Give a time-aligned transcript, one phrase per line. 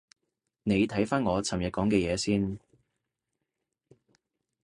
[0.63, 2.57] 你睇返我尋日講嘅嘢先